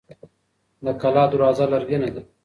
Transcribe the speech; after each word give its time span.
د 0.85 0.87
کلا 1.01 1.23
دروازه 1.33 1.65
لرګینه 1.73 2.09
ده. 2.13 2.21